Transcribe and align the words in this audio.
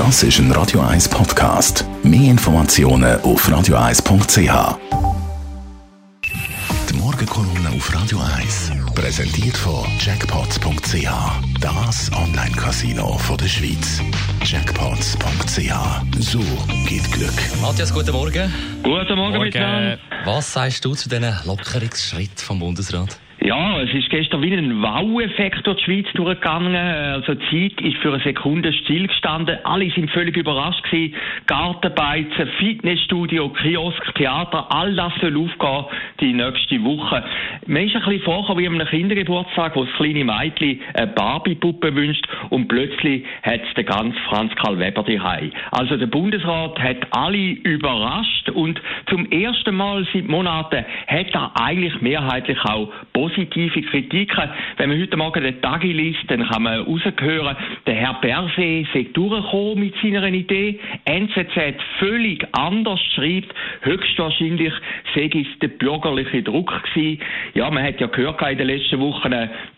Das 0.00 0.22
ist 0.22 0.38
ein 0.38 0.50
Radio 0.52 0.80
1 0.80 1.10
Podcast. 1.10 1.84
Mehr 2.02 2.30
Informationen 2.30 3.20
auf 3.20 3.46
radio1.ch. 3.46 4.78
Die 6.88 6.96
Morgenkolumne 6.96 7.68
auf 7.76 7.94
Radio 7.94 8.18
1 8.38 8.72
präsentiert 8.94 9.58
von 9.58 9.84
Jackpots.ch. 9.98 11.06
Das 11.60 12.10
Online-Casino 12.14 13.20
der 13.38 13.46
Schweiz. 13.46 14.00
Jackpots.ch. 14.42 16.18
So 16.18 16.40
geht 16.88 17.12
Glück. 17.12 17.60
Matthias, 17.60 17.92
guten 17.92 18.12
Morgen. 18.12 18.50
Guten 18.82 19.16
Morgen, 19.16 19.36
Morgen. 19.36 19.98
Was 20.24 20.50
sagst 20.50 20.82
du 20.82 20.94
zu 20.94 21.10
diesen 21.10 21.36
Lockerungsschritten 21.44 22.38
vom 22.38 22.58
Bundesrat? 22.58 23.18
Ja, 23.50 23.80
es 23.80 23.92
ist 23.92 24.08
gestern 24.10 24.42
wieder 24.42 24.58
ein 24.58 24.80
Wow-Effekt 24.80 25.66
durch 25.66 25.78
die 25.78 25.84
Schweiz 25.84 26.06
durchgegangen. 26.14 26.76
Also 26.76 27.34
die 27.34 27.70
Zeit 27.70 27.84
ist 27.84 27.96
für 27.96 28.12
eine 28.12 28.22
Sekunde 28.22 28.72
stillgestanden. 28.72 29.58
Alle 29.64 29.90
sind 29.90 30.08
völlig 30.12 30.36
überrascht 30.36 30.84
gewesen. 30.84 31.16
Gartenbeizen, 31.48 32.46
Fitnessstudio, 32.60 33.48
Kiosk, 33.48 34.14
Theater, 34.14 34.68
all 34.72 34.94
das 34.94 35.12
soll 35.20 35.36
aufgehen 35.36 35.84
die 36.20 36.32
nächste 36.32 36.84
Woche. 36.84 37.24
Man 37.66 37.86
ist 37.88 37.96
ein 37.96 38.02
bisschen 38.02 38.22
vorher 38.22 38.56
wie 38.56 38.68
an 38.68 38.74
einem 38.74 38.86
Kindergeburtstag, 38.86 39.74
wo 39.74 39.84
das 39.84 39.94
kleine 39.94 40.24
Mädchen 40.24 40.80
eine 40.94 41.08
Barbie-Puppe 41.08 41.92
wünscht 41.92 42.28
und 42.50 42.68
plötzlich 42.68 43.24
hat 43.42 43.62
es 43.66 43.74
den 43.74 43.86
ganz 43.86 44.14
Franz 44.28 44.54
Karl 44.54 44.78
Weber 44.78 45.02
daheim. 45.02 45.50
Also 45.72 45.96
der 45.96 46.06
Bundesrat 46.06 46.78
hat 46.78 46.98
alle 47.10 47.36
überrascht 47.36 48.48
und 48.50 48.80
zum 49.08 49.28
ersten 49.32 49.74
Mal 49.74 50.06
seit 50.12 50.28
Monaten 50.28 50.84
hat 51.08 51.34
er 51.34 51.50
eigentlich 51.60 52.00
mehrheitlich 52.00 52.64
auch 52.64 52.92
positive 53.40 53.82
Kritiken. 53.82 54.50
Wenn 54.76 54.90
man 54.90 55.00
heute 55.00 55.16
Morgen 55.16 55.42
den 55.42 55.60
Tagi 55.60 55.92
liest, 55.92 56.24
dann 56.28 56.46
kann 56.48 56.62
man 56.62 56.80
rausgehören, 56.80 57.56
der 57.86 57.94
Herr 57.94 58.14
Berset 58.20 58.86
sei 58.92 59.06
durchgekommen 59.12 59.80
mit 59.80 59.94
seiner 60.02 60.26
Idee. 60.26 60.78
NZZ 61.04 61.76
völlig 61.98 62.46
anders 62.52 63.00
schreibt, 63.14 63.54
höchstwahrscheinlich 63.82 64.72
sei 65.14 65.30
es 65.32 65.58
der 65.60 65.68
bürgerliche 65.68 66.42
Druck 66.42 66.72
gewesen. 66.84 67.20
Ja, 67.54 67.70
man 67.70 67.84
hat 67.84 68.00
ja 68.00 68.06
gehört 68.08 68.42
in 68.42 68.58
den 68.58 68.66
letzten 68.66 69.00
Wochen, 69.00 69.30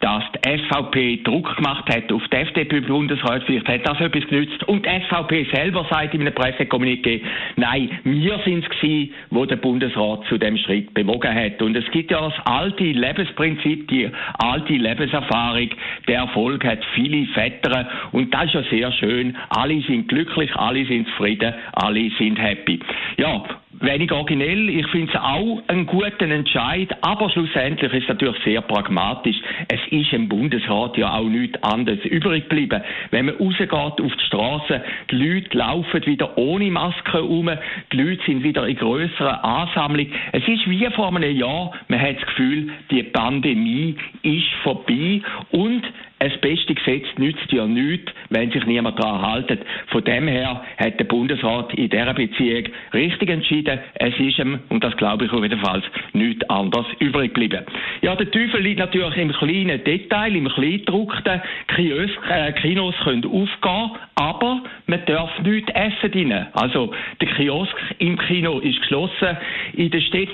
dass 0.00 0.24
die 0.32 0.58
SVP 0.58 1.22
Druck 1.24 1.56
gemacht 1.56 1.84
hat 1.92 2.12
auf 2.12 2.22
die 2.28 2.36
FDP-Bundesrat. 2.36 3.42
Vielleicht 3.44 3.68
hat 3.68 3.86
das 3.86 4.00
etwas 4.00 4.26
genützt. 4.28 4.62
Und 4.64 4.86
die 4.86 4.90
SVP 5.08 5.46
selber 5.52 5.86
sagt 5.90 6.14
in 6.14 6.22
einem 6.22 6.34
Pressekommuniqué, 6.34 7.20
nein, 7.56 7.90
wir 8.04 8.38
sind 8.44 8.64
es 8.64 8.70
gewesen, 8.70 9.12
wo 9.30 9.44
der 9.44 9.56
Bundesrat 9.56 10.24
zu 10.28 10.38
dem 10.38 10.56
Schritt 10.56 10.92
bewogen 10.94 11.34
hat. 11.34 11.60
Und 11.62 11.76
es 11.76 11.88
gibt 11.90 12.10
ja 12.10 12.20
das 12.20 12.34
alte 12.46 12.84
Lebensprinzip, 12.84 13.49
die 13.58 14.10
alte 14.38 14.72
Lebenserfahrung. 14.72 15.70
Der 16.08 16.20
Erfolg 16.20 16.64
hat 16.64 16.84
viele 16.94 17.26
Väter 17.28 17.88
und 18.12 18.32
das 18.32 18.46
ist 18.46 18.54
ja 18.54 18.62
sehr 18.70 18.92
schön. 18.92 19.36
Alle 19.50 19.80
sind 19.82 20.08
glücklich, 20.08 20.54
alle 20.56 20.84
sind 20.86 21.08
zufrieden, 21.08 21.54
alle 21.72 22.10
sind 22.18 22.38
happy. 22.38 22.80
Ja, 23.16 23.42
wenig 23.78 24.10
originell. 24.10 24.68
Ich 24.68 24.86
finde 24.88 25.12
es 25.12 25.20
auch 25.20 25.62
einen 25.68 25.86
guten 25.86 26.30
Entscheid, 26.30 26.88
aber 27.02 27.30
schlussendlich 27.30 27.92
ist 27.92 28.02
es 28.02 28.08
natürlich 28.08 28.42
sehr 28.44 28.60
pragmatisch. 28.62 29.36
Es 29.68 29.80
ist 29.90 30.12
im 30.12 30.28
Bundesrat 30.28 30.96
ja 30.96 31.14
auch 31.14 31.28
nichts 31.28 31.62
anderes 31.62 32.04
übrig 32.04 32.48
geblieben. 32.48 32.82
Wenn 33.10 33.26
man 33.26 33.36
rausgeht 33.36 33.72
auf 33.72 33.96
die 33.98 34.26
Straße, 34.26 34.82
die 35.10 35.16
Leute 35.16 35.56
laufen 35.56 36.06
wieder 36.06 36.36
ohne 36.36 36.70
Maske 36.70 37.22
um, 37.22 37.50
die 37.92 37.96
Leute 37.96 38.22
sind 38.26 38.42
wieder 38.42 38.66
in 38.66 38.76
grösserer 38.76 39.44
Ansammlung. 39.44 40.06
Es 40.32 40.46
ist 40.48 40.68
wie 40.68 40.86
vor 40.94 41.14
einem 41.14 41.36
Jahr, 41.36 41.72
man 41.88 42.00
hat 42.00 42.16
das 42.16 42.26
Gefühl, 42.26 42.70
die 42.90 43.02
Pandemie 43.04 43.96
ist 44.22 44.48
vorbei 44.62 45.22
und 45.52 45.82
das 46.20 46.36
beste 46.40 46.74
Gesetz 46.74 47.06
nützt 47.16 47.50
ja 47.50 47.66
nichts, 47.66 48.12
wenn 48.28 48.50
sich 48.50 48.64
niemand 48.66 49.02
daran 49.02 49.46
hält. 49.46 49.60
Von 49.88 50.04
dem 50.04 50.28
her 50.28 50.62
hat 50.76 50.98
der 51.00 51.04
Bundesrat 51.04 51.72
in 51.74 51.88
dieser 51.88 52.12
Beziehung 52.12 52.64
richtig 52.92 53.30
entschieden. 53.30 53.78
Es 53.94 54.18
ist 54.18 54.38
ihm, 54.38 54.60
und 54.68 54.84
das 54.84 54.96
glaube 54.98 55.24
ich 55.24 55.32
auf 55.32 55.42
jeden 55.42 55.58
Fall, 55.60 55.82
nichts 56.12 56.48
anderes 56.50 56.86
übrig 56.98 57.34
geblieben. 57.34 57.64
Ja, 58.02 58.14
der 58.16 58.30
Teufel 58.30 58.60
liegt 58.60 58.80
natürlich 58.80 59.16
im 59.16 59.32
kleinen 59.32 59.82
Detail, 59.82 60.36
im 60.36 60.48
Kleindruckten. 60.48 61.40
Kios, 61.74 62.10
äh, 62.28 62.52
Kinos 62.52 62.94
können 63.02 63.24
aufgehen, 63.24 63.90
aber 64.16 64.62
man 64.90 65.04
darf 65.06 65.30
nichts 65.42 65.70
essen 65.72 66.10
drinnen. 66.10 66.46
Also, 66.52 66.92
der 67.20 67.28
Kiosk 67.28 67.74
im 67.98 68.18
Kino 68.18 68.58
ist 68.58 68.80
geschlossen. 68.80 69.36
In 69.74 69.90
der 69.90 70.00
Stadt 70.00 70.28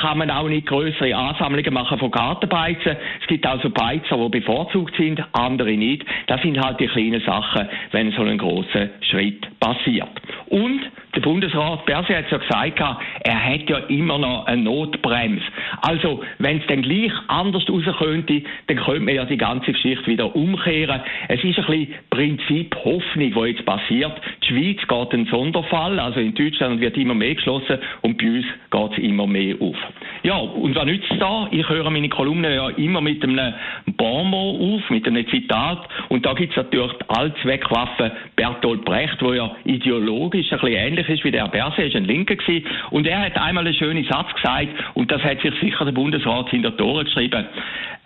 kann 0.00 0.18
man 0.18 0.30
auch 0.30 0.48
nicht 0.48 0.66
größere 0.66 1.14
Ansammlungen 1.14 1.74
machen 1.74 1.98
von 1.98 2.10
Gartenbeizen. 2.10 2.96
Es 3.20 3.26
gibt 3.26 3.44
also 3.46 3.68
Beizer, 3.70 4.16
die 4.16 4.40
bevorzugt 4.40 4.96
sind 4.96 5.22
andere 5.32 5.72
nicht. 5.72 6.04
Das 6.28 6.40
sind 6.42 6.58
halt 6.58 6.80
die 6.80 6.86
kleinen 6.86 7.20
Sachen, 7.20 7.68
wenn 7.90 8.12
so 8.12 8.22
ein 8.22 8.38
großer 8.38 8.88
Schritt 9.00 9.46
passiert. 9.60 10.08
Und 10.48 10.80
der 11.14 11.20
Bundesrat 11.20 11.86
Berse 11.86 12.16
hat 12.16 12.30
ja 12.30 12.38
gesagt, 12.38 12.80
er 13.24 13.44
hat 13.44 13.68
ja 13.68 13.78
immer 13.88 14.18
noch 14.18 14.46
eine 14.46 14.62
Notbremse. 14.62 15.44
Also, 15.82 16.22
wenn 16.38 16.58
es 16.58 16.66
dann 16.66 16.82
gleich 16.82 17.12
anders 17.28 17.68
raus 17.68 17.84
könnte, 17.98 18.42
dann 18.66 18.76
könnte 18.76 19.00
man 19.00 19.14
ja 19.14 19.24
die 19.24 19.36
ganze 19.36 19.72
Geschichte 19.72 20.06
wieder 20.06 20.34
umkehren. 20.36 21.00
Es 21.28 21.42
ist 21.42 21.58
ein 21.58 21.66
bisschen 21.66 21.94
Prinzip 22.10 22.76
Hoffnung, 22.76 23.34
was 23.34 23.48
jetzt 23.48 23.64
passiert. 23.64 24.12
Die 24.48 24.54
Schweiz 24.54 24.86
geht 24.86 25.12
ein 25.12 25.26
Sonderfall, 25.26 25.98
also 25.98 26.20
in 26.20 26.34
Deutschland 26.34 26.80
wird 26.80 26.96
immer 26.96 27.14
mehr 27.14 27.34
geschlossen 27.34 27.78
und 28.02 28.18
bei 28.18 28.26
uns 28.26 28.46
geht 28.70 28.92
es 28.92 28.98
immer 28.98 29.26
mehr 29.26 29.56
auf. 29.60 29.76
Ja, 30.22 30.36
und 30.36 30.74
was 30.74 30.84
nützt 30.84 31.12
da? 31.18 31.48
Ich 31.50 31.68
höre 31.68 31.90
meine 31.90 32.08
Kolumne 32.08 32.54
ja 32.54 32.68
immer 32.70 33.00
mit 33.00 33.22
einem 33.24 33.54
Bonmot 33.96 34.60
auf, 34.60 34.90
mit 34.90 35.06
einem 35.06 35.26
Zitat. 35.28 35.88
Und 36.08 36.24
da 36.26 36.34
gibt 36.34 36.50
es 36.50 36.56
natürlich 36.56 36.92
die 36.92 37.10
Allzweckwaffe 37.10 38.12
Bertolt 38.36 38.84
Brecht, 38.84 39.20
wo 39.20 39.32
ja 39.32 39.54
ideologisch 39.64 40.52
ein 40.52 40.60
bisschen 40.60 40.76
ähnlich 40.76 41.08
ist 41.08 41.24
wie 41.24 41.30
der 41.30 41.48
Berse, 41.48 41.82
ist 41.82 41.96
ein 41.96 42.04
Linker 42.04 42.36
gewesen. 42.36 42.66
Und 42.90 43.06
er 43.06 43.20
hat 43.20 43.36
einmal 43.36 43.64
einen 43.64 43.74
schönen 43.74 44.04
Satz 44.04 44.32
gesagt, 44.34 44.68
und 44.94 45.10
das 45.10 45.22
hat 45.22 45.40
sich 45.40 45.54
sicher 45.60 45.84
der 45.84 45.92
Bundesrat 45.92 46.50
hinter 46.50 46.78
Ohren 46.84 47.04
geschrieben. 47.04 47.46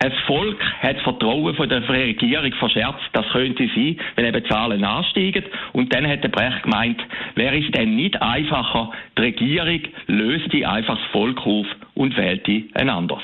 Ein 0.03 0.11
Volk 0.25 0.59
hat 0.79 0.95
das 0.95 1.03
Vertrauen 1.03 1.53
von 1.53 1.69
der 1.69 1.87
Regierung 1.87 2.51
verscherzt. 2.53 3.03
Das 3.13 3.27
könnte 3.29 3.67
sein, 3.75 3.97
wenn 4.15 4.25
eben 4.25 4.45
Zahlen 4.45 4.83
ansteigen. 4.83 5.43
Und 5.73 5.93
dann 5.93 6.07
hat 6.07 6.23
der 6.23 6.29
Brecht 6.31 6.63
gemeint, 6.63 7.01
wäre 7.35 7.57
es 7.57 7.71
denn 7.71 7.95
nicht 7.95 8.21
einfacher, 8.21 8.91
die 9.17 9.21
Regierung 9.21 9.81
löst 10.07 10.51
die 10.53 10.65
einfach 10.65 10.97
das 10.97 11.11
Volk 11.11 11.39
auf 11.45 11.67
und 11.93 12.15
wählt 12.17 12.47
die 12.47 12.69
ein 12.73 12.89
anderes. 12.89 13.23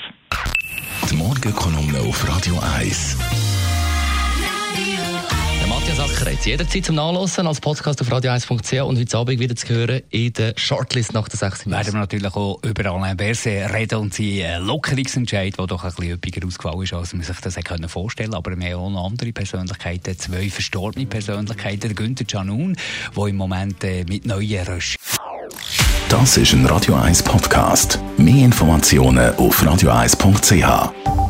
Die 1.09 1.15
Morgenkolumne 1.15 1.99
auf 1.99 2.27
Radio 2.27 2.55
1. 2.77 3.46
Der 6.37 6.53
jetzt 6.53 6.61
jederzeit 6.61 6.85
zum 6.85 6.95
Nachlesen 6.97 7.47
als 7.47 7.59
Podcast 7.59 7.99
auf 7.99 8.11
radio1.ch 8.11 8.81
und 8.81 8.99
heute 8.99 9.17
Abend 9.17 9.39
wieder 9.39 9.55
zu 9.55 9.69
hören 9.69 10.01
in 10.11 10.33
der 10.33 10.53
Shortlist 10.55 11.13
nach 11.13 11.27
der 11.27 11.39
6. 11.39 11.67
Werden 11.67 11.93
wir 11.93 11.99
natürlich 11.99 12.35
auch 12.35 12.59
über 12.63 12.91
Alain 12.91 13.17
Berset 13.17 13.73
reden 13.73 13.97
und 13.97 14.13
seinen 14.13 14.63
Lockerungsentscheid, 14.63 15.57
der 15.57 15.65
doch 15.65 15.83
ein 15.83 15.93
bisschen 15.95 16.11
üppiger 16.11 16.45
ausgefallen 16.45 16.83
ist, 16.83 16.93
als 16.93 17.13
man 17.13 17.23
sich 17.23 17.37
das 17.39 17.57
hätte 17.57 17.89
vorstellen 17.89 18.31
können. 18.31 18.37
Aber 18.37 18.55
wir 18.55 18.73
haben 18.73 18.81
auch 18.81 18.89
noch 18.91 19.05
andere 19.05 19.31
Persönlichkeiten, 19.31 20.19
zwei 20.19 20.49
verstorbene 20.49 21.07
Persönlichkeiten. 21.07 21.95
Günther 21.95 22.25
Canun, 22.25 22.75
der 23.15 23.25
im 23.25 23.35
Moment 23.35 23.83
äh, 23.83 24.05
mit 24.07 24.27
neuen 24.27 24.67
Röschen 24.67 24.97
Das 26.09 26.37
ist 26.37 26.53
ein 26.53 26.65
Radio 26.67 26.95
1 26.95 27.23
Podcast. 27.23 27.99
Mehr 28.17 28.45
Informationen 28.45 29.33
auf 29.37 29.63
radio1.ch. 29.63 31.26